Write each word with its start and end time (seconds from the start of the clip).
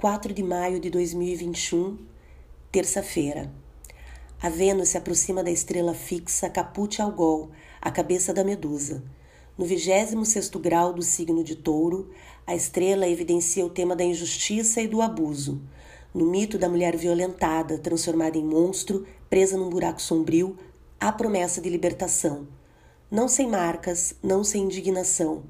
4 0.00 0.32
de 0.32 0.42
maio 0.42 0.80
de 0.80 0.88
2021, 0.88 1.98
terça-feira. 2.72 3.52
A 4.40 4.48
Vênus 4.48 4.88
se 4.88 4.96
aproxima 4.96 5.44
da 5.44 5.50
estrela 5.50 5.92
fixa 5.92 6.48
Caput 6.48 7.02
Algol, 7.02 7.50
a 7.82 7.90
cabeça 7.90 8.32
da 8.32 8.42
Medusa. 8.42 9.04
No 9.58 9.66
26º 9.66 10.58
grau 10.58 10.94
do 10.94 11.02
signo 11.02 11.44
de 11.44 11.54
Touro, 11.54 12.08
a 12.46 12.54
estrela 12.54 13.06
evidencia 13.06 13.62
o 13.62 13.68
tema 13.68 13.94
da 13.94 14.02
injustiça 14.02 14.80
e 14.80 14.88
do 14.88 15.02
abuso. 15.02 15.60
No 16.14 16.24
mito 16.24 16.56
da 16.56 16.66
mulher 16.66 16.96
violentada, 16.96 17.76
transformada 17.76 18.38
em 18.38 18.42
monstro, 18.42 19.06
presa 19.28 19.58
num 19.58 19.68
buraco 19.68 20.00
sombrio, 20.00 20.56
há 20.98 21.12
promessa 21.12 21.60
de 21.60 21.68
libertação. 21.68 22.48
Não 23.10 23.28
sem 23.28 23.46
marcas, 23.46 24.14
não 24.22 24.42
sem 24.44 24.62
indignação. 24.62 25.42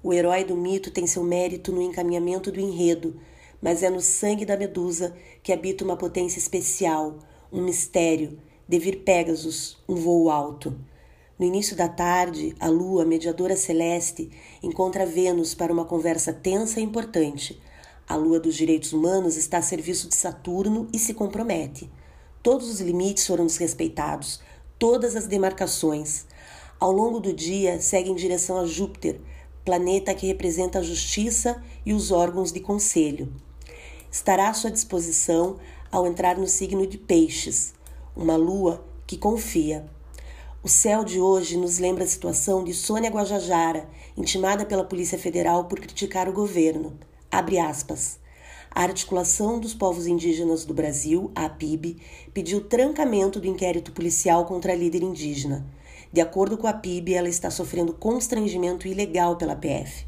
O 0.00 0.12
herói 0.12 0.44
do 0.44 0.54
mito 0.54 0.92
tem 0.92 1.08
seu 1.08 1.24
mérito 1.24 1.72
no 1.72 1.82
encaminhamento 1.82 2.52
do 2.52 2.60
enredo, 2.60 3.18
mas 3.60 3.82
é 3.82 3.90
no 3.90 4.00
sangue 4.00 4.44
da 4.44 4.56
medusa 4.56 5.14
que 5.42 5.52
habita 5.52 5.84
uma 5.84 5.96
potência 5.96 6.38
especial, 6.38 7.18
um 7.52 7.62
mistério, 7.62 8.38
devir 8.68 9.04
Pegasus, 9.04 9.78
um 9.88 9.94
voo 9.94 10.30
alto. 10.30 10.76
No 11.38 11.44
início 11.44 11.76
da 11.76 11.88
tarde, 11.88 12.54
a 12.58 12.68
lua, 12.68 13.04
mediadora 13.04 13.56
celeste, 13.56 14.30
encontra 14.62 15.04
Vênus 15.04 15.54
para 15.54 15.72
uma 15.72 15.84
conversa 15.84 16.32
tensa 16.32 16.80
e 16.80 16.82
importante. 16.82 17.60
A 18.08 18.16
lua 18.16 18.40
dos 18.40 18.54
direitos 18.54 18.92
humanos 18.92 19.36
está 19.36 19.58
a 19.58 19.62
serviço 19.62 20.08
de 20.08 20.14
Saturno 20.14 20.88
e 20.92 20.98
se 20.98 21.12
compromete. 21.12 21.90
Todos 22.42 22.70
os 22.70 22.80
limites 22.80 23.26
foram 23.26 23.46
desrespeitados, 23.46 24.40
todas 24.78 25.16
as 25.16 25.26
demarcações. 25.26 26.24
Ao 26.78 26.92
longo 26.92 27.20
do 27.20 27.32
dia, 27.32 27.80
segue 27.80 28.10
em 28.10 28.14
direção 28.14 28.58
a 28.58 28.64
Júpiter, 28.64 29.20
planeta 29.66 30.14
que 30.14 30.28
representa 30.28 30.78
a 30.78 30.82
justiça 30.82 31.60
e 31.84 31.92
os 31.92 32.10
órgãos 32.10 32.52
de 32.52 32.60
conselho 32.60 33.30
estará 34.16 34.48
à 34.48 34.54
sua 34.54 34.70
disposição 34.70 35.56
ao 35.92 36.06
entrar 36.06 36.38
no 36.38 36.46
signo 36.46 36.86
de 36.86 36.96
Peixes, 36.96 37.74
uma 38.16 38.36
lua 38.36 38.82
que 39.06 39.18
confia. 39.18 39.84
O 40.62 40.68
céu 40.68 41.04
de 41.04 41.20
hoje 41.20 41.56
nos 41.56 41.78
lembra 41.78 42.04
a 42.04 42.06
situação 42.06 42.64
de 42.64 42.72
Sônia 42.72 43.10
Guajajara, 43.10 43.88
intimada 44.16 44.64
pela 44.64 44.84
Polícia 44.84 45.18
Federal 45.18 45.66
por 45.66 45.80
criticar 45.80 46.28
o 46.28 46.32
governo. 46.32 46.98
Abre 47.30 47.58
aspas. 47.58 48.18
A 48.70 48.82
Articulação 48.82 49.58
dos 49.58 49.74
Povos 49.74 50.06
Indígenas 50.06 50.64
do 50.64 50.72
Brasil, 50.72 51.30
a 51.34 51.44
APIB, 51.46 51.98
pediu 52.32 52.62
trancamento 52.62 53.40
do 53.40 53.46
inquérito 53.46 53.92
policial 53.92 54.46
contra 54.46 54.72
a 54.72 54.76
líder 54.76 55.02
indígena. 55.02 55.66
De 56.16 56.22
acordo 56.22 56.56
com 56.56 56.66
a 56.66 56.72
PIB, 56.72 57.12
ela 57.12 57.28
está 57.28 57.50
sofrendo 57.50 57.92
constrangimento 57.92 58.88
ilegal 58.88 59.36
pela 59.36 59.54
PF. 59.54 60.06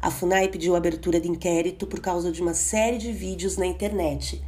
A 0.00 0.10
FUNAI 0.10 0.48
pediu 0.48 0.74
abertura 0.74 1.20
de 1.20 1.28
inquérito 1.28 1.86
por 1.86 2.00
causa 2.00 2.32
de 2.32 2.40
uma 2.40 2.54
série 2.54 2.96
de 2.96 3.12
vídeos 3.12 3.58
na 3.58 3.66
internet. 3.66 4.42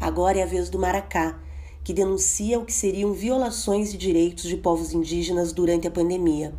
Agora 0.00 0.40
é 0.40 0.42
a 0.42 0.46
vez 0.46 0.68
do 0.68 0.76
Maracá, 0.76 1.38
que 1.84 1.94
denuncia 1.94 2.58
o 2.58 2.64
que 2.64 2.72
seriam 2.72 3.12
violações 3.12 3.92
de 3.92 3.96
direitos 3.96 4.42
de 4.42 4.56
povos 4.56 4.92
indígenas 4.92 5.52
durante 5.52 5.86
a 5.86 5.90
pandemia. 5.92 6.52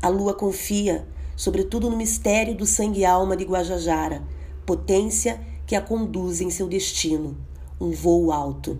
A 0.00 0.08
Lua 0.08 0.32
confia, 0.32 1.06
sobretudo 1.36 1.90
no 1.90 1.98
mistério 1.98 2.54
do 2.54 2.64
sangue 2.64 3.00
e 3.00 3.04
alma 3.04 3.36
de 3.36 3.44
Guajajara, 3.44 4.26
potência 4.64 5.38
que 5.66 5.76
a 5.76 5.82
conduz 5.82 6.40
em 6.40 6.48
seu 6.48 6.66
destino, 6.66 7.36
um 7.78 7.90
voo 7.90 8.32
alto. 8.32 8.78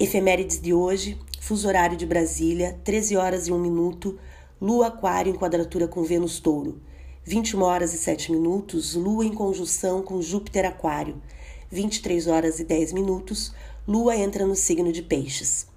Efemérides 0.00 0.58
de 0.58 0.72
hoje, 0.72 1.18
fuso 1.46 1.68
horário 1.68 1.96
de 1.96 2.04
Brasília, 2.04 2.76
13 2.82 3.16
horas 3.16 3.46
e 3.46 3.52
1 3.52 3.58
minuto, 3.60 4.18
Lua 4.60 4.88
Aquário 4.88 5.32
em 5.32 5.38
quadratura 5.38 5.86
com 5.86 6.02
Vênus 6.02 6.40
Touro. 6.40 6.80
21 7.22 7.62
horas 7.62 7.94
e 7.94 7.98
7 7.98 8.32
minutos, 8.32 8.96
Lua 8.96 9.24
em 9.24 9.32
conjunção 9.32 10.02
com 10.02 10.20
Júpiter 10.20 10.66
Aquário. 10.66 11.22
23 11.70 12.26
horas 12.26 12.58
e 12.58 12.64
10 12.64 12.92
minutos, 12.94 13.54
Lua 13.86 14.16
entra 14.16 14.44
no 14.44 14.56
signo 14.56 14.90
de 14.90 15.04
Peixes. 15.04 15.68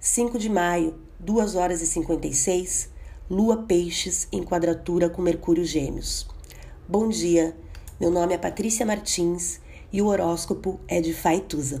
5 0.00 0.36
de 0.40 0.48
maio, 0.48 0.96
2 1.20 1.54
horas 1.54 1.80
e 1.82 1.86
56, 1.86 2.90
Lua 3.30 3.58
Peixes 3.58 4.26
em 4.32 4.42
quadratura 4.42 5.08
com 5.08 5.22
Mercúrio 5.22 5.64
Gêmeos. 5.64 6.26
Bom 6.88 7.08
dia, 7.08 7.56
meu 8.00 8.10
nome 8.10 8.34
é 8.34 8.38
Patrícia 8.38 8.84
Martins 8.84 9.60
e 9.92 10.02
o 10.02 10.06
horóscopo 10.06 10.80
é 10.88 11.00
de 11.00 11.14
Faituza. 11.14 11.80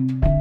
Thank 0.00 0.24
you. 0.24 0.39